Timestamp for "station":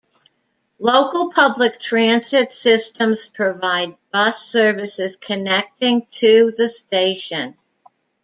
6.69-7.55